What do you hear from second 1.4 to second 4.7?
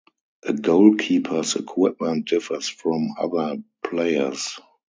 equipment differs from other players'.